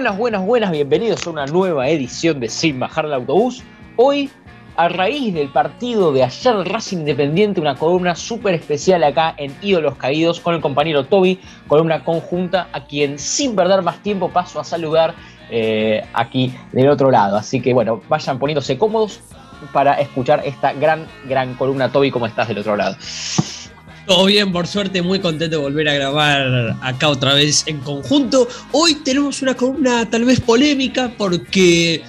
[0.00, 3.62] Buenas, buenas, buenas, bienvenidos a una nueva edición de Sin Bajar el Autobús.
[3.96, 4.30] Hoy,
[4.74, 9.96] a raíz del partido de ayer Racing Independiente, una columna súper especial acá en Ídolos
[9.96, 14.64] Caídos con el compañero Toby, columna conjunta a quien sin perder más tiempo paso a
[14.64, 15.14] saludar
[15.50, 17.36] eh, aquí del otro lado.
[17.36, 19.20] Así que bueno, vayan poniéndose cómodos
[19.70, 21.92] para escuchar esta gran, gran columna.
[21.92, 22.96] Toby, ¿cómo estás del otro lado?
[24.10, 28.48] Todo bien, por suerte, muy contento de volver a grabar acá otra vez en conjunto.
[28.72, 32.02] Hoy tenemos una columna tal vez polémica porque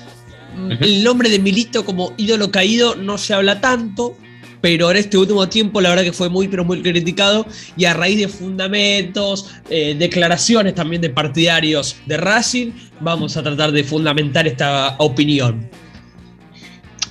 [0.79, 4.17] el nombre de Milito como ídolo caído no se habla tanto,
[4.61, 7.45] pero en este último tiempo la verdad que fue muy, pero muy criticado
[7.77, 13.71] y a raíz de fundamentos, eh, declaraciones también de partidarios de Racing, vamos a tratar
[13.71, 15.69] de fundamentar esta opinión.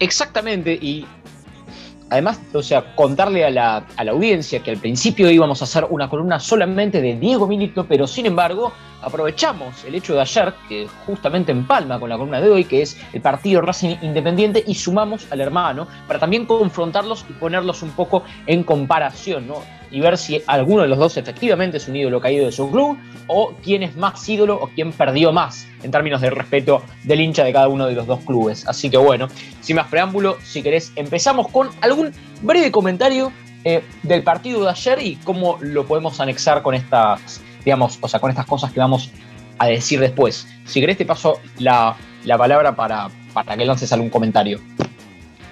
[0.01, 1.07] Exactamente, y
[2.11, 6.41] además, o sea, contarle a la, audiencia que al principio íbamos a hacer una columna
[6.41, 11.99] solamente de Diego Milito, pero sin embargo aprovechamos el hecho de ayer, que justamente empalma
[11.99, 15.87] con la columna de hoy, que es el partido Racing Independiente, y sumamos al hermano
[16.07, 19.80] para también confrontarlos y ponerlos un poco en comparación, ¿no?
[19.91, 22.99] Y ver si alguno de los dos efectivamente es un ídolo caído de su club,
[23.27, 27.45] o quién es más ídolo o quién perdió más en términos de respeto del hincha
[27.45, 28.67] de cada uno de los dos clubes.
[28.69, 29.29] Así que bueno,
[29.61, 33.33] sin más preámbulo, si querés, empezamos con algún breve comentario
[33.65, 38.21] eh, del partido de ayer y cómo lo podemos anexar con estas digamos, o sea,
[38.21, 39.11] con estas cosas que vamos
[39.59, 40.47] a decir después.
[40.65, 41.97] Si querés te paso la,
[42.39, 44.61] palabra para, para que lances algún comentario.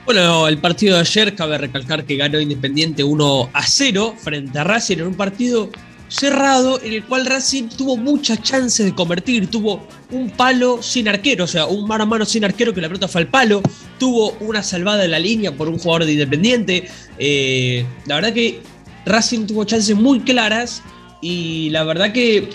[0.08, 4.64] Bueno, el partido de ayer cabe recalcar que ganó Independiente 1 a 0 frente a
[4.64, 5.68] Racing en un partido
[6.08, 11.44] cerrado en el cual Racing tuvo muchas chances de convertir, tuvo un palo sin arquero,
[11.44, 13.60] o sea, un mano a mano sin arquero que la pelota fue al palo,
[13.98, 16.88] tuvo una salvada en la línea por un jugador de Independiente.
[17.18, 18.62] Eh, la verdad que
[19.04, 20.82] Racing tuvo chances muy claras
[21.20, 22.48] y la verdad que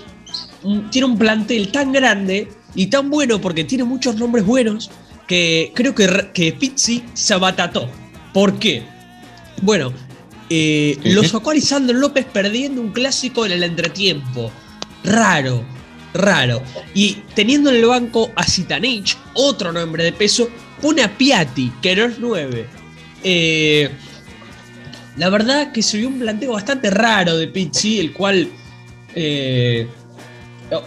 [0.89, 4.89] tiene un plantel tan grande y tan bueno porque tiene muchos nombres buenos
[5.27, 7.89] que creo que, que Pizzi se abatató.
[8.33, 8.83] ¿Por qué?
[9.61, 9.93] Bueno,
[10.49, 14.51] eh, lo sacó Lisandro López perdiendo un clásico en el entretiempo.
[15.03, 15.63] Raro,
[16.13, 16.61] raro.
[16.93, 20.49] Y teniendo en el banco a Zitanich, otro nombre de peso,
[20.81, 22.67] pone a Piatti, que no es 9.
[23.23, 23.89] Eh,
[25.17, 28.47] la verdad que se vio un planteo bastante raro de Pizzi, el cual
[29.15, 29.87] eh,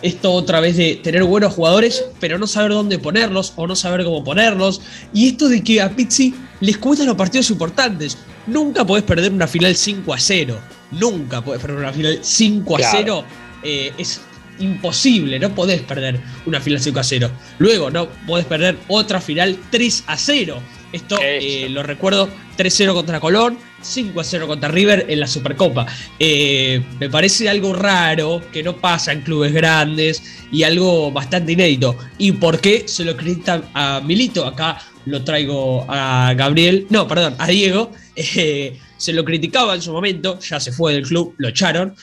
[0.02, 4.04] esto otra vez de tener buenos jugadores, pero no saber dónde ponerlos o no saber
[4.04, 4.80] cómo ponerlos.
[5.12, 8.18] Y esto de que a Pizzi les cuestan los partidos importantes.
[8.46, 10.58] Nunca podés perder una final 5 a 0.
[10.92, 13.24] Nunca podés perder una final 5 a 0.
[13.62, 14.20] Eh, es
[14.58, 17.30] imposible, no podés perder una final 5 a 0.
[17.58, 20.58] Luego, no podés perder otra final 3 a 0.
[20.92, 25.86] Esto eh, lo recuerdo 3-0 contra Colón, 5-0 contra River en la Supercopa.
[26.18, 31.96] Eh, me parece algo raro que no pasa en clubes grandes y algo bastante inédito.
[32.18, 34.46] ¿Y por qué se lo acreditan a Milito?
[34.46, 37.90] Acá lo traigo a Gabriel, no, perdón, a Diego.
[38.16, 41.94] Eh, se lo criticaba en su momento, ya se fue del club, lo echaron,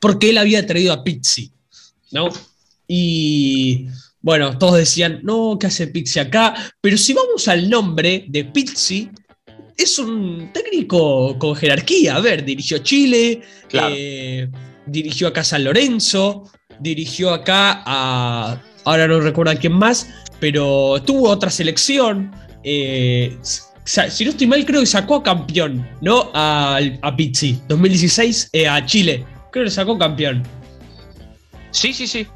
[0.00, 1.50] porque él había traído a Pizzi,
[2.12, 2.30] ¿no?
[2.88, 3.88] Y
[4.26, 6.52] bueno, todos decían, no, ¿qué hace Pizzi acá?
[6.80, 9.08] Pero si vamos al nombre de Pizzi,
[9.76, 12.16] es un técnico con jerarquía.
[12.16, 14.48] A ver, dirigió Chile, eh,
[14.84, 16.50] dirigió acá a San Lorenzo,
[16.80, 18.60] dirigió acá a.
[18.84, 20.08] Ahora no recuerdo a quién más,
[20.40, 22.32] pero tuvo otra selección.
[22.64, 26.32] Eh, si no estoy mal, creo que sacó campeón, ¿no?
[26.34, 29.24] A, a Pizzi, 2016, eh, a Chile.
[29.52, 30.42] Creo que sacó campeón.
[31.70, 32.26] Sí, sí, sí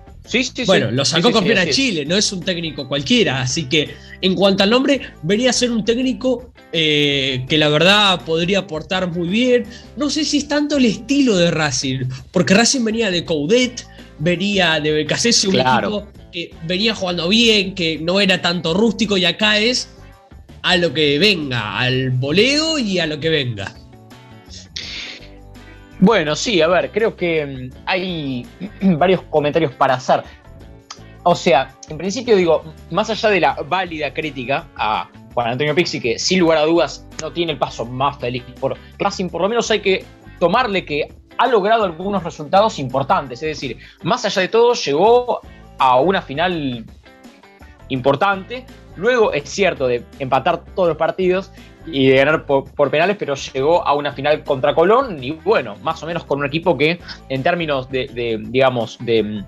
[0.66, 4.62] bueno, lo sacó campeón a Chile, no es un técnico cualquiera, así que en cuanto
[4.62, 9.64] al nombre, venía a ser un técnico eh, que la verdad podría aportar muy bien.
[9.96, 13.86] No sé si es tanto el estilo de Racing, porque Racing venía de Coudet,
[14.18, 19.24] venía de Becasese, un equipo que venía jugando bien, que no era tanto rústico, y
[19.24, 19.88] acá es
[20.62, 23.74] a lo que venga, al voleo y a lo que venga.
[26.00, 28.46] Bueno, sí, a ver, creo que mm, hay
[28.80, 30.22] varios comentarios para hacer.
[31.22, 36.00] O sea, en principio digo, más allá de la válida crítica a Juan Antonio Pixi,
[36.00, 39.48] que sin lugar a dudas no tiene el paso más feliz por Racing, por lo
[39.48, 40.04] menos hay que
[40.38, 43.42] tomarle que ha logrado algunos resultados importantes.
[43.42, 45.40] Es decir, más allá de todo, llegó
[45.78, 46.86] a una final
[47.88, 48.64] importante.
[48.96, 51.52] Luego es cierto de empatar todos los partidos
[51.86, 56.02] y de ganar por, penales, pero llegó a una final contra Colón y bueno, más
[56.02, 56.98] o menos con un equipo que
[57.28, 59.44] en términos de, digamos, de,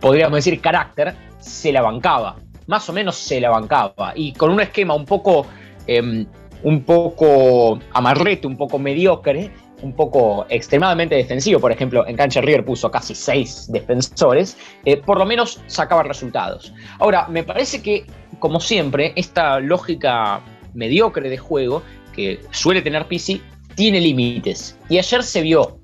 [0.00, 2.36] podríamos decir, carácter, se la bancaba.
[2.66, 4.12] Más o menos se la bancaba.
[4.14, 5.46] Y con un esquema un poco,
[5.86, 6.26] em,
[6.62, 9.50] un poco amarrete, un poco mediocre,
[9.82, 15.18] un poco extremadamente defensivo, por ejemplo, en cancha River puso casi seis defensores, eh, por
[15.18, 16.72] lo menos sacaba resultados.
[16.98, 18.06] Ahora, me parece que,
[18.42, 20.40] como siempre, esta lógica
[20.74, 23.40] mediocre de juego que suele tener Pisi
[23.76, 24.76] tiene límites.
[24.88, 25.78] Y ayer se vio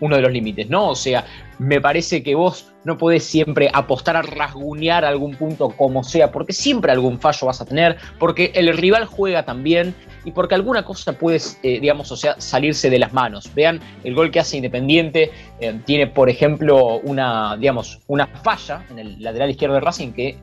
[0.00, 0.88] uno de los límites, ¿no?
[0.88, 1.24] O sea,
[1.60, 6.52] me parece que vos no podés siempre apostar a rasguñar algún punto como sea, porque
[6.52, 11.12] siempre algún fallo vas a tener, porque el rival juega también y porque alguna cosa
[11.12, 13.54] puede, eh, digamos, o sea, salirse de las manos.
[13.54, 15.30] Vean, el gol que hace Independiente
[15.60, 20.36] eh, tiene, por ejemplo, una, digamos, una falla en el lateral izquierdo de Racing que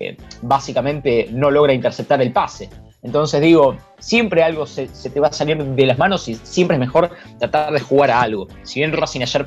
[0.00, 2.70] eh, básicamente no logra interceptar el pase.
[3.02, 6.80] Entonces digo, siempre algo se, te va a salir de las manos y siempre es
[6.80, 8.48] mejor tratar de jugar a algo.
[8.62, 9.46] Si bien Racing ayer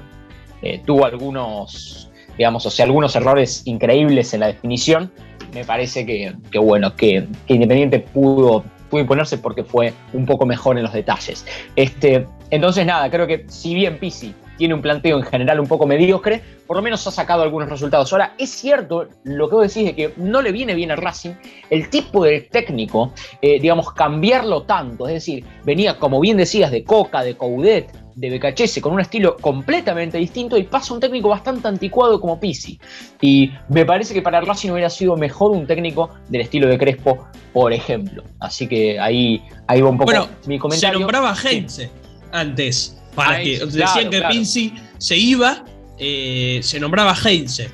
[0.61, 5.11] eh, tuvo algunos, digamos, o sea, algunos errores increíbles en la definición,
[5.53, 10.83] me parece que, bueno, que, Independiente pudo, pudo imponerse porque fue un poco mejor en
[10.83, 11.43] los detalles.
[11.75, 15.87] Este, entonces nada, creo que si bien Pisi tiene un planteo en general un poco
[15.87, 18.11] mediocre, por lo menos ha sacado algunos resultados.
[18.11, 21.31] Ahora, es cierto lo que vos decís de que no le viene bien a Racing
[21.69, 25.07] el tipo de técnico, eh, digamos, cambiarlo tanto.
[25.07, 29.37] Es decir, venía, como bien decías, de Coca, de Coudet, de Becachese, con un estilo
[29.37, 32.79] completamente distinto y pasa un técnico bastante anticuado como Pisi.
[33.21, 37.27] Y me parece que para Racing hubiera sido mejor un técnico del estilo de Crespo,
[37.53, 38.23] por ejemplo.
[38.39, 40.11] Así que ahí, ahí va un poco
[40.47, 40.97] mi comentario.
[40.97, 41.91] Se nombraba Heinze
[42.31, 42.96] antes.
[43.17, 45.65] Para que decían que Pinci se iba,
[45.97, 47.71] eh, se nombraba Heinze.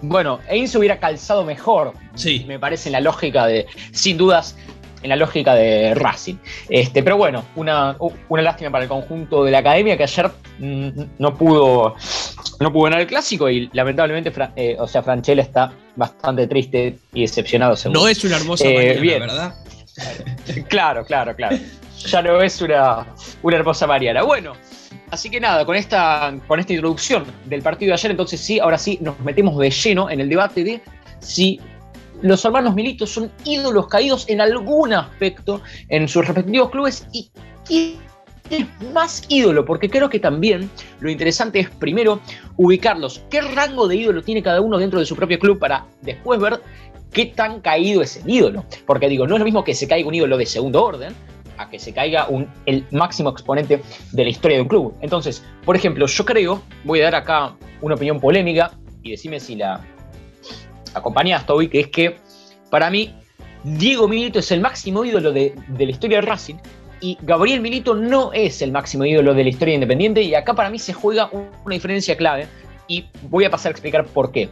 [0.00, 2.46] Bueno, Heinze hubiera calzado mejor, sí.
[2.48, 4.56] me parece, en la lógica de, sin dudas,
[5.02, 6.36] en la lógica de Racing.
[6.70, 7.98] Este, pero bueno, una,
[8.30, 10.88] una lástima para el conjunto de la academia que ayer mm,
[11.18, 11.94] no pudo
[12.60, 17.20] no pudo ganar el clásico y lamentablemente, eh, o sea, Franchella está bastante triste y
[17.22, 17.76] decepcionado.
[17.90, 19.54] No es una hermosa eh, ¿verdad?
[20.68, 21.58] Claro, claro, claro
[22.06, 23.06] ya no es una,
[23.42, 24.22] una hermosa Mariana.
[24.22, 24.52] Bueno,
[25.10, 28.78] así que nada, con esta, con esta introducción del partido de ayer, entonces sí, ahora
[28.78, 30.80] sí nos metemos de lleno en el debate de
[31.20, 31.60] si
[32.22, 37.30] los hermanos Militos son ídolos caídos en algún aspecto en sus respectivos clubes y
[37.64, 37.96] quién
[38.50, 40.68] es más ídolo, porque creo que también
[40.98, 42.20] lo interesante es primero
[42.56, 46.40] ubicarlos, qué rango de ídolo tiene cada uno dentro de su propio club para después
[46.40, 46.60] ver
[47.12, 48.64] qué tan caído es el ídolo.
[48.86, 51.14] Porque digo, no es lo mismo que se caiga un ídolo de segundo orden,
[51.60, 52.26] a que se caiga
[52.66, 54.94] el máximo exponente de la historia de un club.
[55.00, 58.72] Entonces, por ejemplo, yo creo, voy a dar acá una opinión polémica
[59.02, 59.80] y decime si la
[60.94, 62.16] acompañas, Toby, que es que
[62.70, 63.14] para mí
[63.62, 66.56] Diego Milito es el máximo ídolo de, de la historia de Racing
[67.00, 70.70] y Gabriel Milito no es el máximo ídolo de la historia independiente y acá para
[70.70, 72.46] mí se juega una diferencia clave
[72.88, 74.48] y voy a pasar a explicar por qué.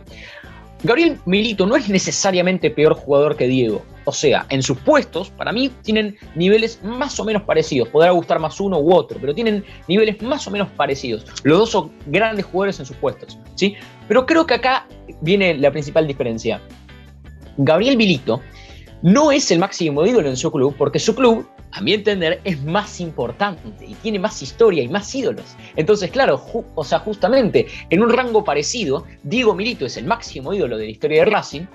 [0.82, 3.82] Gabriel Milito no es necesariamente peor jugador que Diego.
[4.04, 7.88] O sea, en sus puestos, para mí, tienen niveles más o menos parecidos.
[7.88, 11.26] Podrá gustar más uno u otro, pero tienen niveles más o menos parecidos.
[11.42, 13.38] Los dos son grandes jugadores en sus puestos.
[13.56, 13.74] ¿sí?
[14.06, 14.86] Pero creo que acá
[15.20, 16.60] viene la principal diferencia.
[17.58, 18.40] Gabriel Milito
[19.02, 22.62] no es el máximo ídolo en su club porque su club a mi entender, es
[22.62, 25.56] más importante y tiene más historia y más ídolos.
[25.76, 26.42] Entonces, claro,
[26.74, 30.90] o sea, justamente en un rango parecido, Diego Milito es el máximo ídolo de la
[30.90, 31.66] historia de Racing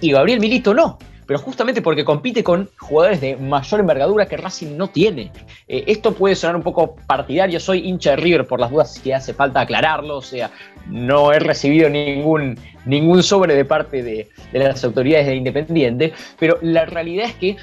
[0.00, 0.98] y Gabriel Milito no.
[1.26, 5.32] Pero justamente porque compite con jugadores de mayor envergadura que Racing no tiene.
[5.66, 7.58] Eh, esto puede sonar un poco partidario.
[7.58, 10.18] Soy hincha de River por las dudas que hace falta aclararlo.
[10.18, 10.52] O sea,
[10.86, 16.12] no he recibido ningún, ningún sobre de parte de, de las autoridades de Independiente.
[16.38, 17.56] Pero la realidad es que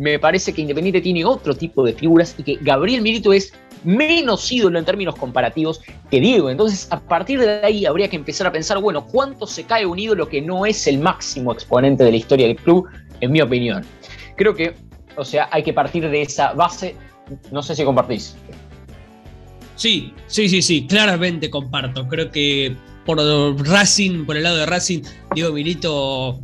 [0.00, 3.52] me parece que Independiente tiene otro tipo de figuras y que Gabriel Milito es
[3.84, 6.48] menos ídolo en términos comparativos que Diego.
[6.48, 9.98] Entonces, a partir de ahí habría que empezar a pensar, bueno, ¿cuánto se cae un
[9.98, 12.88] ídolo que no es el máximo exponente de la historia del club?
[13.20, 13.84] En mi opinión.
[14.36, 14.74] Creo que,
[15.16, 16.96] o sea, hay que partir de esa base.
[17.52, 18.34] No sé si compartís.
[19.76, 22.08] Sí, sí, sí, sí, claramente comparto.
[22.08, 23.18] Creo que por
[23.68, 25.02] Racing, por el lado de Racing,
[25.34, 26.40] Diego Milito,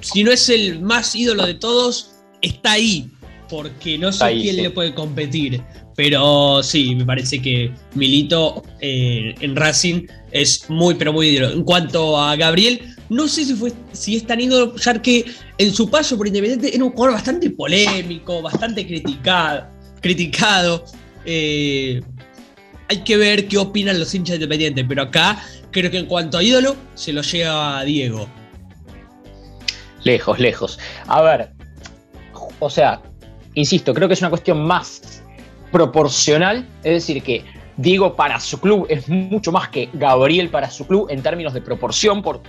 [0.00, 3.10] si no es el más ídolo de todos, está ahí,
[3.48, 5.60] porque no sé quién le puede competir.
[5.96, 11.52] Pero sí, me parece que Milito eh, en Racing es muy, pero muy ídolo.
[11.52, 12.80] En cuanto a Gabriel,
[13.10, 15.26] no sé si, fue, si es tan ídolo, ya que
[15.58, 19.66] en su paso por Independiente era un jugador bastante polémico, bastante criticado.
[20.00, 20.84] criticado.
[21.26, 22.00] Eh,
[22.88, 26.38] hay que ver qué opinan los hinchas de Independiente, pero acá creo que en cuanto
[26.38, 28.28] a ídolo, se lo lleva a Diego.
[30.04, 30.78] Lejos, lejos.
[31.06, 31.50] A ver,
[32.60, 33.02] o sea,
[33.54, 35.22] insisto, creo que es una cuestión más
[35.72, 37.44] proporcional, es decir, que
[37.76, 41.62] Diego para su club es mucho más que Gabriel para su club en términos de
[41.62, 42.42] proporción, por,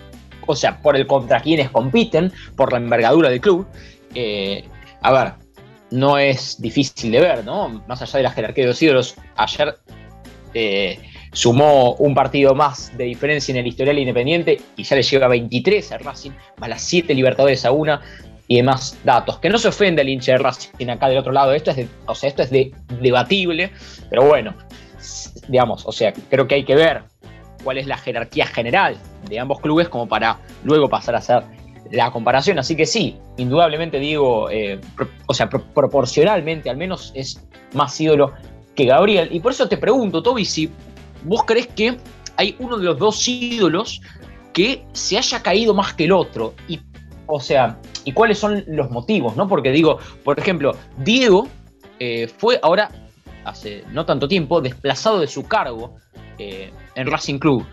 [0.45, 3.65] o sea, por el contra quienes compiten, por la envergadura del club.
[4.13, 4.65] Eh,
[5.01, 5.33] a ver,
[5.91, 7.83] no es difícil de ver, ¿no?
[7.87, 9.77] Más allá de la jerarquía de los ídolos, ayer
[10.53, 10.99] eh,
[11.31, 15.29] sumó un partido más de diferencia en el historial independiente y ya le llega a
[15.29, 18.01] 23 a Racing, más las 7 Libertadores a una
[18.51, 19.38] y demás datos.
[19.39, 22.13] Que no se ofende el hincha de Racing acá del otro lado, esto es, o
[22.13, 22.50] sea, esto es
[23.00, 23.72] debatible,
[24.10, 24.53] pero bueno,
[25.48, 27.03] digamos, o sea, creo que hay que ver
[27.63, 28.98] cuál es la jerarquía general
[29.29, 31.43] de ambos clubes como para luego pasar a hacer
[31.91, 32.60] la comparación.
[32.60, 34.81] Así que sí, indudablemente digo, eh,
[35.27, 37.41] o sea, proporcionalmente al menos es
[37.72, 38.34] más ídolo
[38.75, 39.29] que Gabriel.
[39.31, 40.70] Y por eso te pregunto, Toby, si
[41.24, 41.98] vos crees que
[42.36, 44.01] hay uno de los dos ídolos
[44.51, 46.53] que se haya caído más que el otro.
[46.67, 46.81] Y,
[47.27, 49.36] o sea, ¿y cuáles son los motivos?
[49.36, 49.48] ¿no?
[49.48, 51.48] Porque digo, por ejemplo, Diego
[52.00, 52.91] eh, fue ahora,
[53.46, 55.96] hace no tanto tiempo, desplazado de su cargo
[56.38, 57.65] eh, en Racing Club.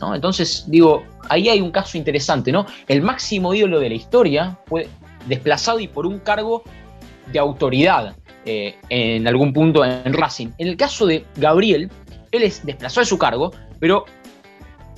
[0.00, 0.14] ¿no?
[0.14, 2.66] Entonces, digo, ahí hay un caso interesante, ¿no?
[2.88, 4.88] El máximo ídolo de la historia fue
[5.26, 6.62] desplazado y por un cargo
[7.32, 8.14] de autoridad
[8.44, 10.48] eh, en algún punto en Racing.
[10.58, 11.90] En el caso de Gabriel,
[12.32, 14.04] él es desplazado de su cargo, pero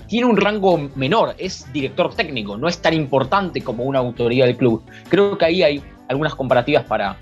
[0.08, 4.56] tiene un rango menor, es director técnico, no es tan importante como una autoridad del
[4.56, 4.82] club.
[5.08, 7.18] Creo que ahí hay algunas comparativas para,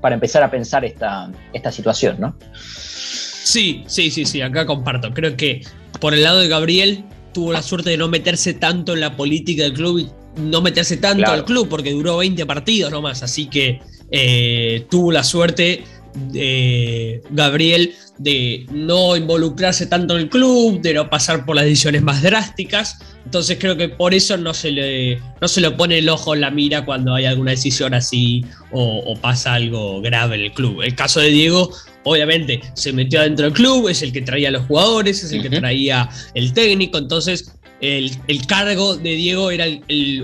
[0.00, 2.36] para empezar a pensar esta, esta situación, ¿no?
[2.54, 5.12] Sí, sí, sí, sí, acá comparto.
[5.14, 5.62] Creo que
[6.00, 9.62] por el lado de Gabriel tuvo la suerte de no meterse tanto en la política
[9.62, 13.80] del club y no meterse tanto al club porque duró 20 partidos nomás, así que
[14.10, 15.84] eh, tuvo la suerte
[16.30, 22.02] de Gabriel de no involucrarse tanto en el club, de no pasar por las decisiones
[22.02, 22.98] más drásticas.
[23.24, 26.40] Entonces creo que por eso no se le, no se le pone el ojo en
[26.40, 30.82] la mira cuando hay alguna decisión así o, pasa algo grave en el club.
[30.82, 31.70] El caso de Diego,
[32.04, 35.42] obviamente, se metió adentro del club, es el que traía a los jugadores, es el
[35.42, 36.98] que traía el técnico.
[36.98, 38.10] Entonces el,
[38.46, 39.66] cargo de Diego era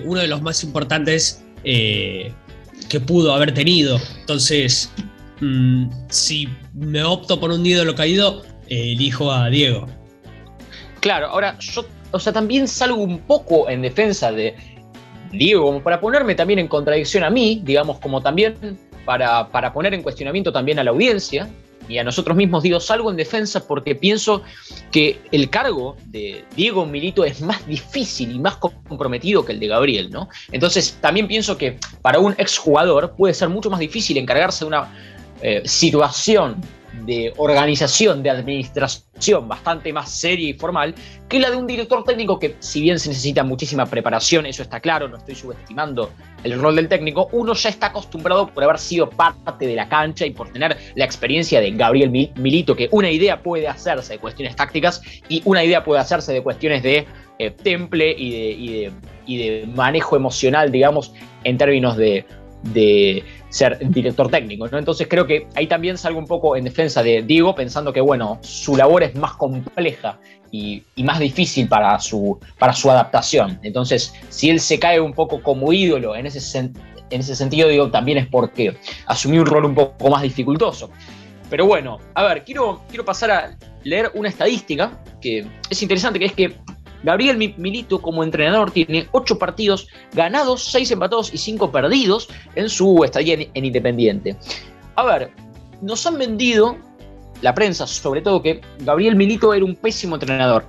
[0.04, 2.32] uno de los más importantes eh,
[2.88, 4.00] que pudo haber tenido.
[4.20, 4.90] Entonces
[5.42, 9.88] Mm, si me opto por un ídolo caído, elijo a Diego.
[11.00, 14.54] Claro, ahora yo, o sea, también salgo un poco en defensa de
[15.32, 19.94] Diego, como para ponerme también en contradicción a mí, digamos, como también para, para poner
[19.94, 21.50] en cuestionamiento también a la audiencia,
[21.88, 24.42] y a nosotros mismos digo, salgo en defensa porque pienso
[24.90, 29.68] que el cargo de Diego Milito es más difícil y más comprometido que el de
[29.68, 30.28] Gabriel, ¿no?
[30.52, 34.92] Entonces también pienso que para un exjugador puede ser mucho más difícil encargarse de una
[35.42, 36.60] eh, situación
[37.04, 40.94] de organización, de administración bastante más seria y formal
[41.28, 44.78] que la de un director técnico que si bien se necesita muchísima preparación, eso está
[44.78, 46.10] claro, no estoy subestimando
[46.44, 50.26] el rol del técnico, uno ya está acostumbrado por haber sido parte de la cancha
[50.26, 54.54] y por tener la experiencia de Gabriel Milito, que una idea puede hacerse de cuestiones
[54.54, 57.06] tácticas y una idea puede hacerse de cuestiones de
[57.38, 58.90] eh, temple y
[59.26, 61.12] y de manejo emocional, digamos,
[61.44, 62.24] en términos de
[62.62, 64.66] de ser director técnico.
[64.66, 68.38] Entonces creo que ahí también salgo un poco en defensa de Diego, pensando que bueno,
[68.42, 70.18] su labor es más compleja
[70.50, 73.58] y, más difícil para su, para su adaptación.
[73.62, 77.90] Entonces, si él se cae un poco como ídolo en ese, en ese sentido, digo,
[77.90, 78.76] también es porque
[79.06, 80.90] asumió un rol un poco más dificultoso.
[81.50, 86.26] Pero bueno, a ver, quiero, quiero pasar a leer una estadística que es interesante, que
[86.26, 86.56] es que
[87.02, 93.02] Gabriel Milito como entrenador tiene 8 partidos ganados, 6 empatados y 5 perdidos en su
[93.04, 94.36] estadía en, Independiente.
[94.96, 95.32] A ver,
[95.80, 96.76] nos han vendido
[97.40, 100.64] la prensa, sobre todo, que Gabriel Milito era un pésimo entrenador.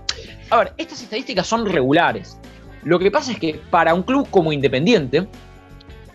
[0.49, 2.37] A ver, estas estadísticas son regulares.
[2.83, 5.27] Lo que pasa es que para un club como Independiente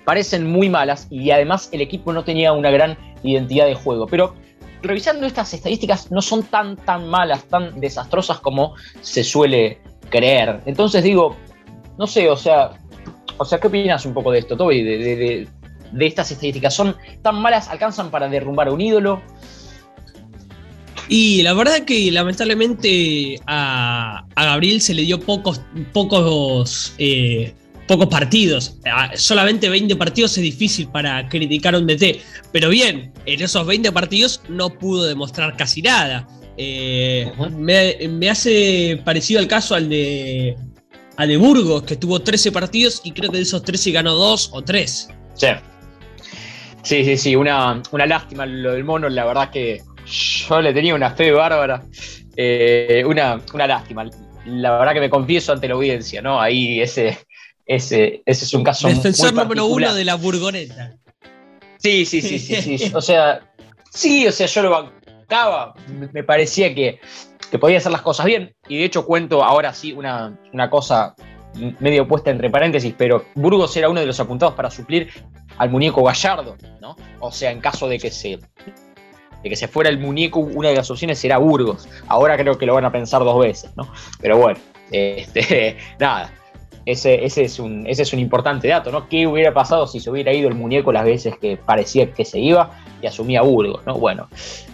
[0.04, 4.06] parecen muy malas y además el equipo no tenía una gran identidad de juego.
[4.06, 4.34] Pero
[4.82, 10.60] revisando estas estadísticas no son tan tan malas, tan desastrosas como se suele creer.
[10.66, 11.36] Entonces digo,
[11.98, 12.72] no sé, o sea,
[13.38, 14.82] o sea, ¿qué opinas un poco de esto, Toby?
[14.82, 15.48] De,
[16.00, 16.74] estas estadísticas.
[16.74, 17.68] ¿Son tan malas?
[17.68, 19.22] ¿Alcanzan para derrumbar a un ídolo?
[21.08, 25.62] Y la verdad que lamentablemente a, Gabriel se le dio pocos,
[25.94, 27.54] pocos, eh,
[27.86, 28.76] pocos partidos.
[29.14, 32.20] Solamente 20 partidos es difícil para criticar a un DT.
[32.52, 36.28] Pero bien, en esos 20 partidos no pudo demostrar casi nada.
[36.60, 40.56] Eh, me, hace parecido al caso al de,
[41.16, 44.50] al de Burgos, que tuvo 13 partidos y creo que de esos 13 ganó 2
[44.52, 45.08] o 3.
[45.34, 45.46] Sí.
[46.82, 50.94] Sí, sí, sí, una, una lástima lo del mono, la verdad que yo le tenía
[50.94, 51.84] una fe bárbara.
[52.36, 54.08] Eh, una, una lástima.
[54.46, 56.40] La verdad que me confieso ante la audiencia, ¿no?
[56.40, 57.18] Ahí ese,
[57.66, 58.88] ese, ese es un caso.
[58.88, 60.96] Defensor número uno de la Burgoneta.
[61.78, 62.92] Sí, sí, sí, sí, sí.
[62.94, 63.40] O sea,
[63.92, 64.92] sí, o sea, yo lo
[66.12, 67.00] me parecía que,
[67.60, 68.54] podía hacer las cosas bien.
[68.68, 71.14] Y de hecho cuento ahora sí una, una cosa
[71.80, 75.10] medio puesta entre paréntesis, pero Burgos era uno de los apuntados para suplir
[75.56, 76.96] al muñeco Gallardo, ¿no?
[77.20, 78.38] O sea, en caso de que se
[79.42, 81.88] de que se fuera el muñeco, una de las opciones era Burgos.
[82.08, 83.88] Ahora creo que lo van a pensar dos veces, ¿no?
[84.20, 84.58] Pero bueno,
[84.90, 86.32] este, nada.
[86.90, 89.10] Ese, ese, es un, ese es un importante dato, ¿no?
[89.10, 92.40] ¿Qué hubiera pasado si se hubiera ido el muñeco las veces que parecía que se
[92.40, 92.70] iba
[93.02, 93.98] y asumía Burgos, ¿no?
[93.98, 94.28] Bueno,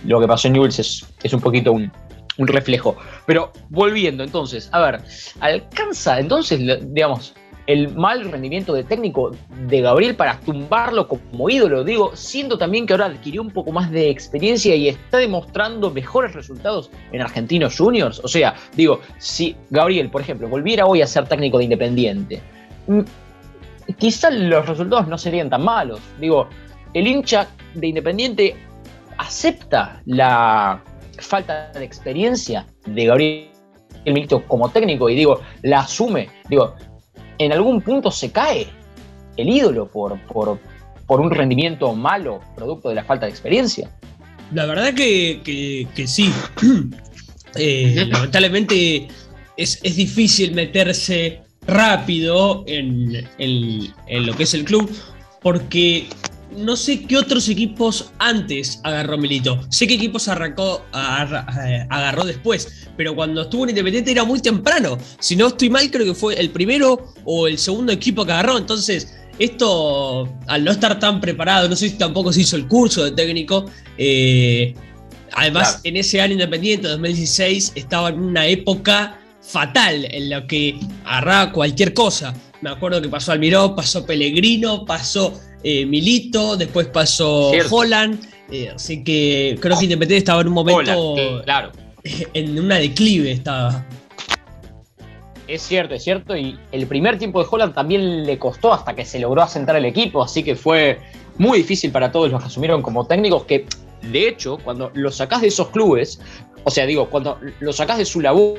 [0.04, 1.90] lo que pasó en Newell's es, es un poquito un,
[2.38, 2.96] un reflejo.
[3.26, 5.00] Pero volviendo entonces, a ver,
[5.40, 6.60] alcanza entonces,
[6.94, 7.34] digamos,
[7.66, 9.30] el mal rendimiento de técnico
[9.66, 13.90] de Gabriel para tumbarlo como ídolo, digo, siendo también que ahora adquirió un poco más
[13.90, 18.20] de experiencia y está demostrando mejores resultados en Argentinos Juniors.
[18.22, 22.42] O sea, digo, si Gabriel, por ejemplo, volviera hoy a ser técnico de Independiente,
[22.86, 23.00] mm,
[23.98, 26.00] quizás los resultados no serían tan malos.
[26.20, 26.48] Digo,
[26.92, 28.56] el hincha de Independiente
[29.16, 30.82] acepta la
[31.18, 33.48] falta de experiencia de Gabriel
[34.04, 36.28] Milito como técnico y digo, la asume.
[36.50, 36.74] Digo,
[37.38, 38.66] en algún punto se cae
[39.36, 43.90] el ídolo por, por, un rendimiento malo, producto de la falta de experiencia.
[44.52, 46.32] La verdad que, sí.
[47.56, 49.06] Eh, lamentablemente
[49.56, 54.90] es, difícil meterse rápido en, en, lo que es el club
[55.40, 56.08] porque
[56.56, 59.60] no sé qué otros equipos antes agarró Milito.
[59.68, 64.98] Sé qué equipos arrancó, eh, agarró después, pero cuando estuvo en Independiente era muy temprano.
[65.18, 68.58] Si no estoy mal, creo que fue el primero o el segundo equipo que agarró.
[68.58, 73.04] Entonces, esto, al no estar tan preparado, no sé si tampoco se hizo el curso
[73.04, 73.66] de técnico.
[73.98, 74.74] Eh,
[75.32, 81.52] además, en ese año Independiente, 2016, estaba en una época fatal en la que agarraba
[81.52, 82.34] cualquier cosa.
[82.60, 88.20] Me acuerdo que pasó Almiró, pasó Pellegrino, pasó eh, Milito, después pasó Holland.
[88.50, 91.42] Eh, así que creo que Independiente estaba en un momento.
[91.44, 91.72] claro.
[92.34, 93.86] En una declive estaba.
[95.48, 96.36] Es cierto, es cierto.
[96.36, 99.86] Y el primer tiempo de Holland también le costó hasta que se logró asentar el
[99.86, 100.22] equipo.
[100.22, 100.98] Así que fue
[101.38, 103.44] muy difícil para todos los que asumieron como técnicos.
[103.44, 103.64] Que
[104.02, 106.20] de hecho, cuando lo sacás de esos clubes,
[106.64, 108.58] o sea, digo, cuando lo sacás de su labor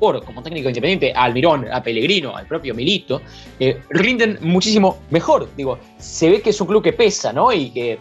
[0.00, 3.20] como técnico independiente a Almirón, a Pellegrino, al propio Milito,
[3.58, 5.48] eh, rinden muchísimo mejor.
[5.56, 7.52] Digo, se ve que es un club que pesa, ¿no?
[7.52, 7.98] Y que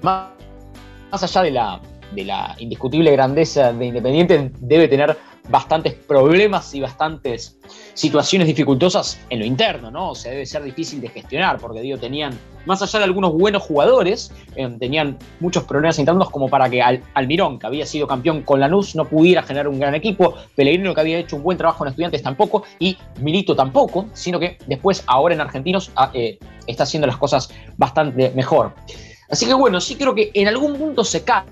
[0.00, 0.30] más,
[1.10, 1.80] más allá de la,
[2.12, 5.16] de la indiscutible grandeza de Independiente, debe tener
[5.50, 7.58] bastantes problemas y bastantes
[7.94, 10.10] situaciones dificultosas en lo interno, ¿no?
[10.10, 13.62] O sea, debe ser difícil de gestionar, porque digo, tenían, más allá de algunos buenos
[13.62, 16.80] jugadores, eh, tenían muchos problemas internos como para que
[17.14, 21.00] Almirón, que había sido campeón con Lanús, no pudiera generar un gran equipo, Pellegrino, que
[21.00, 25.34] había hecho un buen trabajo en estudiantes, tampoco, y Milito tampoco, sino que después, ahora
[25.34, 28.72] en Argentinos, ah, eh, está haciendo las cosas bastante mejor.
[29.28, 31.44] Así que bueno, sí creo que en algún punto se cae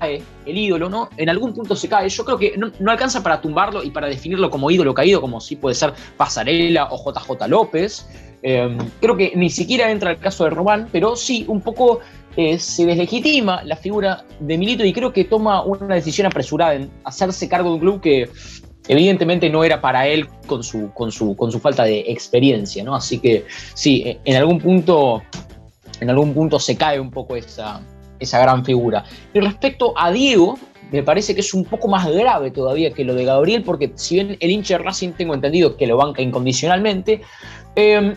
[0.00, 1.08] el ídolo, ¿no?
[1.16, 2.08] En algún punto se cae.
[2.08, 5.56] Yo creo que no, alcanza para tumbarlo y para definirlo como ídolo caído, como si
[5.56, 8.06] puede ser Pasarela o JJ López.
[8.42, 12.00] Em, creo que ni siquiera entra el caso de Román, pero sí un poco
[12.36, 16.90] eh, se deslegitima la figura de Milito y creo que toma una decisión apresurada en
[17.04, 18.28] hacerse cargo de un club que
[18.88, 22.94] evidentemente no era para él con su, con su, con su falta de experiencia, ¿no?
[22.94, 25.22] Así que sí, en algún punto,
[26.00, 27.80] en algún punto se cae un poco esa,
[28.18, 29.04] esa gran figura.
[29.32, 30.58] Y respecto a Diego,
[30.90, 34.16] me parece que es un poco más grave todavía que lo de Gabriel, porque si
[34.16, 37.22] bien el hincha Racing tengo entendido que lo banca incondicionalmente,
[37.74, 38.14] em,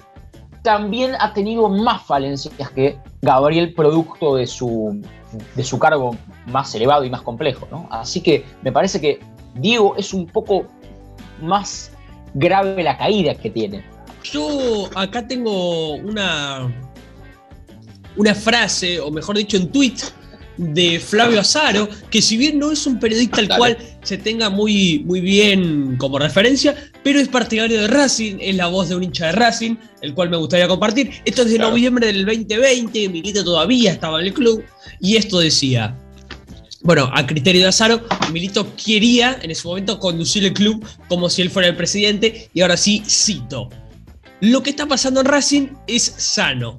[0.62, 5.02] también ha tenido más falencias que Gabriel, producto de su,
[5.56, 6.16] de su cargo
[6.48, 7.68] más elevado y más complejo.
[7.90, 9.20] Así que me parece que
[9.56, 10.66] Diego es un poco
[11.42, 11.92] más
[12.34, 13.84] grave la caída que tiene.
[14.24, 16.70] Yo acá tengo una,
[18.18, 19.96] una frase, o mejor dicho, en tweet
[20.58, 25.04] de Flavio Azaro, que si bien no es un periodista al cual se tenga muy,
[25.06, 29.28] muy bien como referencia, pero es partidario de Racing, es la voz de un hincha
[29.28, 31.12] de Racing, el cual me gustaría compartir.
[31.26, 34.64] Esto es de noviembre del 2020, Milito todavía estaba en el club,
[35.00, 35.96] y esto decía,
[36.82, 38.02] bueno, a criterio de Azaro,
[38.32, 42.62] Milito quería en ese momento conducir el club como si él fuera el presidente, y
[42.62, 43.70] ahora sí, cito.
[44.40, 46.78] Lo que está pasando en Racing es sano.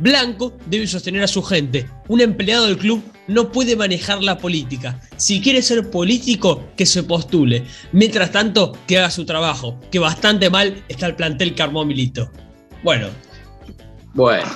[0.00, 1.86] Blanco debe sostener a su gente.
[2.08, 4.98] Un empleado del club no puede manejar la política.
[5.16, 7.66] Si quiere ser político, que se postule.
[7.92, 12.30] Mientras tanto, que haga su trabajo, que bastante mal está el plantel que armó Milito.
[12.82, 13.08] Bueno.
[14.14, 14.48] Bueno.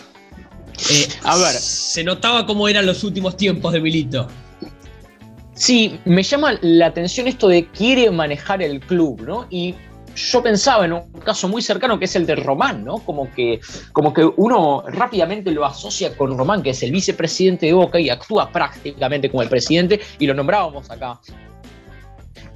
[0.91, 1.53] Eh, a ver.
[1.53, 4.27] Se notaba cómo eran los últimos tiempos de Milito.
[5.53, 9.47] Sí, me llama la atención esto de quiere manejar el club, ¿no?
[9.51, 9.75] Y
[10.15, 12.99] yo pensaba en un caso muy cercano que es el de Román, ¿no?
[12.99, 13.61] Como que,
[13.93, 18.11] como que uno rápidamente lo asocia con Román, que es el vicepresidente de Boca y
[18.11, 21.21] actúa prácticamente como el presidente, y lo nombrábamos acá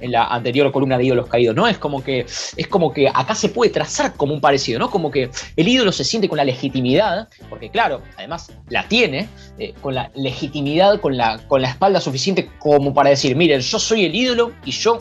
[0.01, 1.67] en la anterior columna de ídolos caídos, ¿no?
[1.67, 4.89] Es como que, es como que acá se puede trazar como un parecido, ¿no?
[4.89, 9.73] Como que el ídolo se siente con la legitimidad, porque claro, además la tiene, eh,
[9.81, 14.05] con la legitimidad, con la, con la espalda suficiente como para decir, miren, yo soy
[14.05, 14.99] el ídolo y yo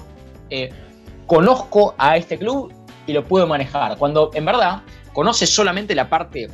[0.50, 0.70] eh,
[1.28, 2.72] conozco a este club
[3.06, 3.96] y lo puedo manejar.
[3.96, 6.48] Cuando en verdad conoce solamente la parte,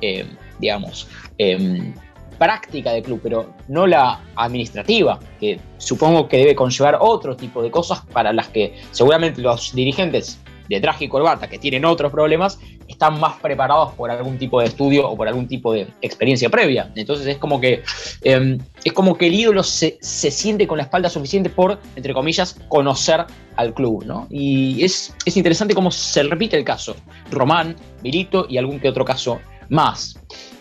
[0.00, 0.26] eh,
[0.58, 1.92] digamos, em,
[2.38, 7.70] práctica del club, pero no la administrativa, que supongo que debe conllevar otro tipo de
[7.70, 12.58] cosas para las que seguramente los dirigentes de traje y corbata que tienen otros problemas
[13.02, 16.88] están más preparados por algún tipo de estudio o por algún tipo de experiencia previa.
[16.94, 17.82] Entonces es como que,
[18.22, 22.60] em, es como que el ídolo se, siente con la espalda suficiente por, entre comillas,
[22.68, 23.24] conocer
[23.56, 24.04] al club.
[24.04, 24.28] ¿no?
[24.30, 26.94] Y es, es interesante cómo se repite el caso.
[27.32, 30.16] Román, Milito y algún que otro caso más.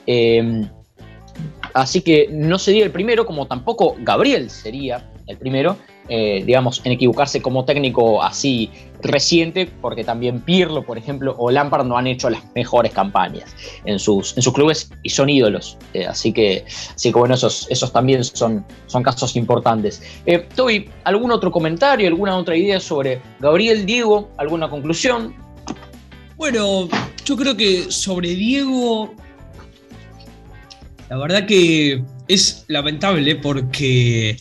[0.07, 0.67] Em,
[1.73, 5.77] Así que no sería el primero, como tampoco Gabriel sería el primero,
[6.09, 8.69] eh, digamos, en equivocarse como técnico así
[9.01, 13.97] reciente, porque también Pirlo, por ejemplo, o Lampard no han hecho las mejores campañas en
[13.97, 15.77] sus, en sus clubes y son ídolos.
[15.93, 20.03] Eh, así, que, así que, bueno, esos, esos también son, son casos importantes.
[20.25, 24.29] Eh, Toby, ¿algún otro comentario, alguna otra idea sobre Gabriel, Diego?
[24.37, 25.33] ¿Alguna conclusión?
[26.35, 26.89] Bueno,
[27.23, 29.15] yo creo que sobre Diego
[31.11, 34.37] la verdad que es lamentable porque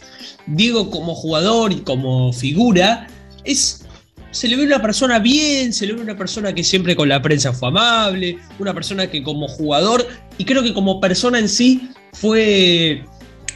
[0.50, 3.06] Diego como jugador y como figura
[3.44, 3.86] es
[4.30, 7.20] se le ve una persona bien, se le ve una persona que siempre con la
[7.20, 10.06] prensa fue amable, una persona que como jugador
[10.38, 13.04] y creo que como persona en sí fue,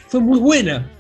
[0.09, 0.91] fue muy buena.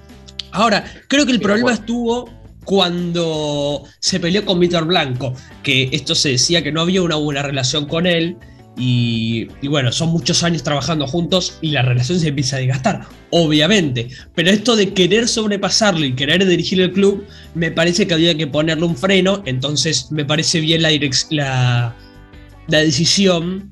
[0.52, 2.30] Ahora, creo que el problema estuvo
[2.64, 7.42] cuando se peleó con Víctor Blanco, que esto se decía que no había una buena
[7.42, 8.36] relación con él
[8.76, 14.08] y, bueno, son muchos años trabajando juntos y la relación se empieza a desgastar, obviamente.
[14.34, 18.48] Pero esto de querer sobrepasarlo y querer dirigir el club, me parece que había que
[18.48, 19.42] ponerle un freno.
[19.46, 20.90] Entonces me parece bien la,
[21.30, 23.70] la, decisión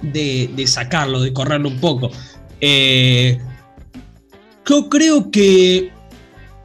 [0.00, 2.10] de, sacarlo, de correrlo un poco.
[2.62, 3.38] Eh,
[4.66, 5.90] yo creo que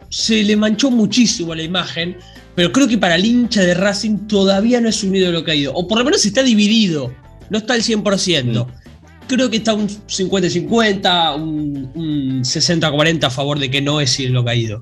[0.10, 2.16] se le manchó muchísimo la imagen,
[2.56, 5.88] pero creo que para el hincha de Racing todavía no es un ídolo caído, o
[5.90, 7.12] por lo menos está dividido
[7.50, 8.68] no está al 100%.
[9.28, 14.82] Creo que está un 50-50, un, 60-40 a favor de que no es lo caído.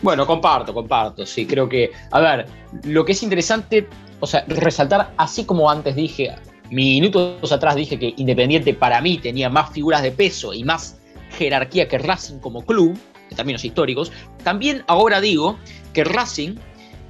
[0.00, 2.46] Bueno, comparto, comparto, sí, creo que, a ver,
[2.84, 3.88] lo que es interesante,
[4.20, 6.36] o sea, resaltar, así como antes dije,
[6.70, 10.98] minutos atrás dije que Independiente para mí tenía más figuras de peso y más
[11.36, 12.96] jerarquía que Racing como club,
[13.28, 14.12] en términos históricos,
[14.44, 15.58] también ahora digo
[15.92, 16.54] que Racing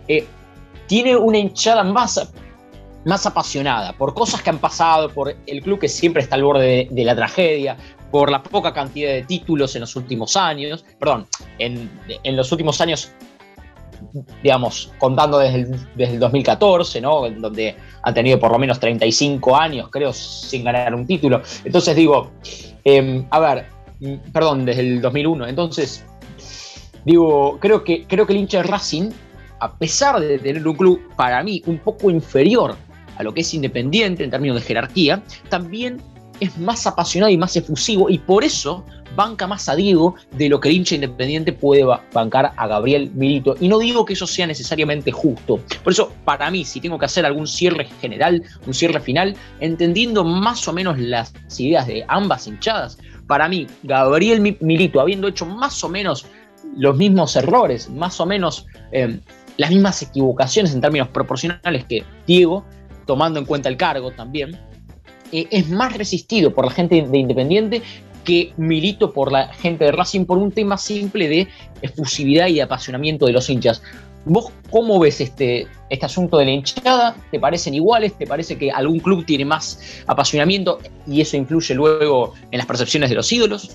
[0.08, 0.26] eh,
[0.86, 2.30] tiene una hinchada más
[3.08, 6.88] más apasionada por cosas que han pasado, por el club que siempre está al borde
[6.90, 7.74] de, la tragedia,
[8.10, 11.26] por la poca cantidad de títulos en los últimos años, perdón,
[11.58, 11.90] en,
[12.36, 13.10] los últimos años,
[14.42, 17.30] digamos, contando desde el, desde el 2014, ¿no?
[17.30, 21.40] Donde han tenido por lo menos 35 años, creo, sin ganar un título.
[21.64, 22.32] Entonces digo,
[22.84, 23.66] em, a ver,
[24.00, 25.46] mm, perdón, desde el 2001.
[25.46, 26.04] Entonces,
[27.06, 29.10] digo, creo que, creo que el hincha de Racing,
[29.60, 32.76] a pesar de tener un club para mí un poco inferior
[33.18, 36.00] a lo que es independiente en términos de jerarquía, también
[36.40, 38.84] es más apasionado y más efusivo y por eso
[39.16, 43.56] banca más a Diego de lo que el hincha independiente puede bancar a Gabriel Milito.
[43.58, 45.58] Y no digo que eso sea necesariamente justo.
[45.82, 50.22] Por eso, para mí, si tengo que hacer algún cierre general, un cierre final, entendiendo
[50.22, 55.82] más o menos las ideas de ambas hinchadas, para mí, Gabriel Milito, habiendo hecho más
[55.82, 56.26] o menos
[56.76, 59.18] los mismos errores, más o menos eh,
[59.56, 62.64] las mismas equivocaciones en términos proporcionales que Diego,
[63.08, 64.54] tomando en cuenta el cargo también,
[65.32, 67.82] eh, es más resistido por la gente de Independiente
[68.22, 71.48] que Milito por la gente de Racing por un tema simple de
[71.80, 73.82] efusividad y apasionamiento de los hinchas.
[74.26, 77.16] ¿Vos cómo ves este, este asunto de la hinchada?
[77.30, 78.12] ¿Te parecen iguales?
[78.18, 83.08] ¿Te parece que algún club tiene más apasionamiento y eso influye luego en las percepciones
[83.08, 83.70] de los ídolos?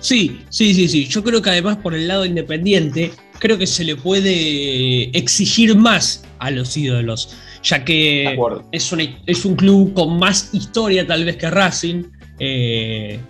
[0.00, 1.04] Sí, sí, sí, sí.
[1.04, 6.24] Yo creo que además por el lado independiente, creo que se le puede exigir más
[6.38, 7.36] a los ídolos
[7.68, 8.38] ya que
[8.72, 8.94] es,
[9.26, 12.04] es, un club con más historia tal vez que Racing.
[12.38, 13.20] Eh,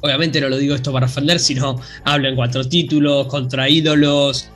[0.00, 4.50] obviamente no lo digo esto para ofender, sino hablo en cuatro títulos, contra ídolos.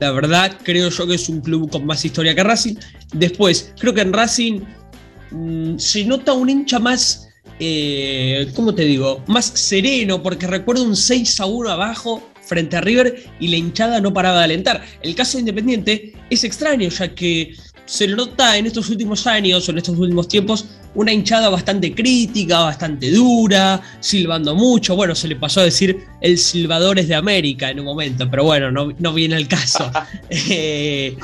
[0.00, 2.74] La verdad, creo yo que es un club con más historia que Racing.
[3.12, 4.60] Después, creo que en Racing
[5.30, 7.28] mm, se nota un hincha más,
[7.60, 9.22] eh, ¿cómo te digo?
[9.28, 14.00] Más sereno, porque recuerdo un 6 a 1 abajo frente a River y la hinchada
[14.00, 14.84] no paraba de alentar.
[15.00, 17.54] El caso de Independiente es extraño, ya que
[17.86, 22.60] se nota en estos últimos años o en estos últimos tiempos una hinchada bastante crítica,
[22.60, 24.96] bastante dura, silbando mucho.
[24.96, 28.70] Bueno, se le pasó a decir el silbadores de América en un momento, pero bueno,
[28.70, 29.90] no, viene el caso.
[30.30, 31.16] Eh,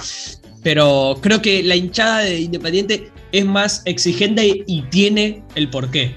[0.62, 6.14] pero creo que la hinchada de Independiente es más exigente y tiene el porqué.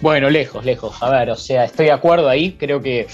[0.00, 1.02] Bueno, lejos, lejos.
[1.02, 2.52] A ver, o sea, estoy de acuerdo ahí.
[2.52, 3.06] Creo que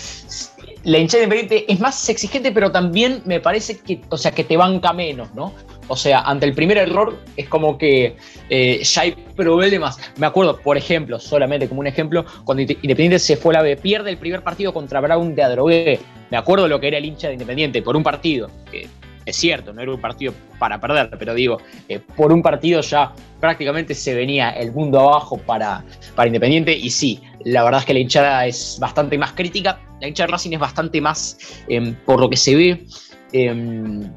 [0.85, 4.57] la hinchada independiente es más exigente, pero también me parece que, o sea, que te
[4.57, 5.53] banca menos, ¿no?
[5.89, 8.17] O sea, ante el primer error es como que
[8.49, 9.99] eh, ya hay problemas.
[10.17, 13.77] Me acuerdo, por ejemplo, solamente como un ejemplo, cuando Independiente se fue a la B,
[13.77, 16.01] pierde el primer partido contra Brown de Adrogué.
[16.31, 18.89] Me acuerdo lo que era el hincha de Independiente por un partido, que
[19.27, 21.59] es cierto, no era un partido para perder, pero digo,
[21.89, 25.85] eh, por un partido ya prácticamente se venía el mundo abajo para,
[26.15, 30.07] para Independiente y sí, la verdad es que la hinchada es bastante más crítica, la
[30.07, 31.37] hinchada Racing es bastante más,
[31.69, 32.87] em, por lo que se ve,
[33.33, 34.09] em,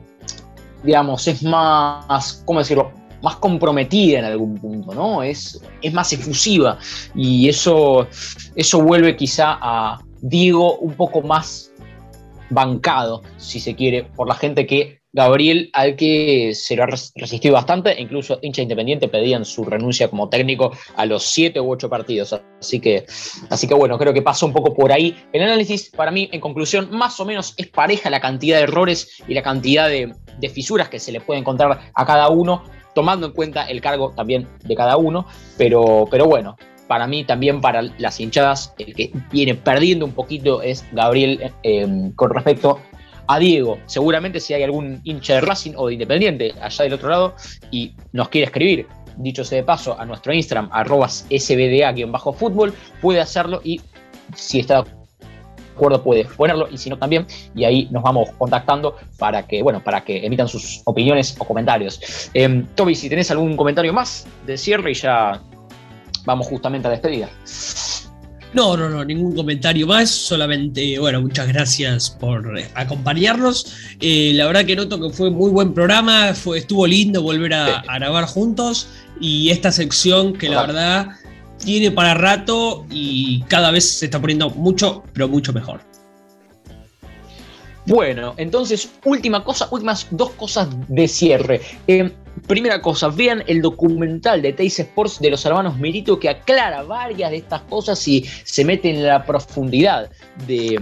[0.84, 2.91] digamos, es más, ¿cómo decirlo?
[3.24, 5.24] Más comprometida en algún punto, ¿no?
[5.24, 6.78] Es, es más efusiva
[7.15, 8.08] y eso,
[8.56, 11.74] eso vuelve quizá a Diego un poco más
[12.50, 17.56] bancado, si se quiere, por la gente que Gabriel, al que se lo ha resistido
[17.56, 22.39] bastante, incluso hincha independiente pedían su renuncia como técnico a los siete u ocho partidos.
[22.60, 23.06] Así que,
[23.50, 25.15] así que bueno, creo que pasa un poco por ahí.
[25.34, 29.19] El análisis, para mí, en conclusión, más o menos es pareja la cantidad de errores
[29.28, 30.13] y la cantidad de,
[30.54, 34.48] fisuras que se le puede encontrar a cada uno, tomando en cuenta el cargo también
[34.63, 35.26] de cada uno.
[35.58, 36.56] Pero, pero bueno,
[36.88, 42.12] para mí también para las hinchadas, el que viene perdiendo un poquito es Gabriel eh,
[42.15, 42.80] con respecto
[43.30, 43.78] a Diego.
[43.86, 47.36] Seguramente si hay algún hincha de Racing o de Independiente allá del otro lado
[47.72, 48.88] y nos quiere escribir,
[49.18, 53.82] dicho sea de paso, a nuestro Instagram, arroba sbda-fútbol, puede hacerlo y
[54.36, 54.89] si está de
[55.76, 57.28] acuerdo puede ponerlo y si no también.
[57.56, 62.32] Y ahí nos vamos contactando para que bueno para que emitan sus opiniones o comentarios.
[62.34, 65.39] Eh, Toby si tenés algún comentario más de cierre y ya
[66.26, 67.30] vamos justamente a despedida
[68.54, 70.10] no, no, no, ningún comentario más.
[70.10, 73.74] Solamente, bueno, muchas gracias por acompañarnos.
[74.00, 77.84] Eh, la verdad que noto que fue muy buen programa, fue, estuvo lindo volver a,
[78.00, 78.88] grabar juntos
[79.22, 81.08] y esta sección que la verdad
[81.58, 85.88] tiene para rato y cada vez se está poniendo mucho, pero mucho mejor.
[87.89, 91.60] Bueno, entonces, última cosa, últimas dos cosas de cierre.
[91.88, 92.12] Eh,
[92.47, 97.32] primera cosa, vean el documental de Teis Sports de los hermanos Merito que aclara varias
[97.32, 100.12] de estas cosas y se mete en la profundidad
[100.45, 100.80] de,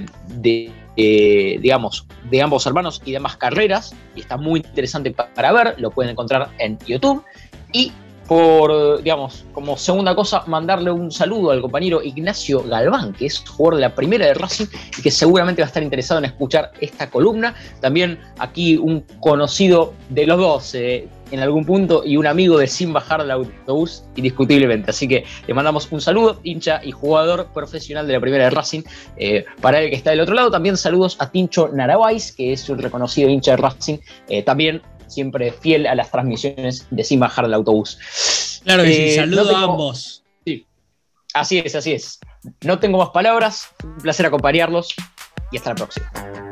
[0.97, 3.95] eh, digamos, de ambos hermanos y de ambas carreras.
[4.13, 7.23] Y está muy interesante para ver, lo pueden encontrar en YouTube.
[7.71, 7.93] Y
[8.27, 13.75] por, digamos, como segunda cosa, mandarle un saludo al compañero Ignacio Galván, que es jugador
[13.75, 14.65] de la primera de Racing
[14.97, 17.55] y que seguramente va a estar interesado en escuchar esta columna.
[17.79, 22.67] También aquí un conocido de los dos eh, en algún punto y un amigo de
[22.67, 24.91] Sin Bajar del Autobús, indiscutiblemente.
[24.91, 28.81] Así que le mandamos un saludo, hincha y jugador profesional de la primera de Racing.
[29.17, 32.69] Eh, para el que está del otro lado, también saludos a Tincho Narabais, que es
[32.69, 33.97] un reconocido hincha de Racing,
[34.29, 38.61] eh, también siempre fiel a las transmisiones de Sin Bajar del Autobús.
[38.63, 40.23] Claro que sí, eh, saludo a ambos.
[40.45, 40.65] Sí,
[41.33, 42.19] así es, así es.
[42.61, 44.93] No tengo más palabras, un placer acompañarlos
[45.51, 46.46] y hasta la próxima.